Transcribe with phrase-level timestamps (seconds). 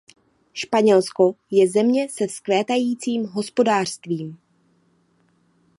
[0.53, 4.37] Španělsko je země se vzkvétajícím hospodářstvím.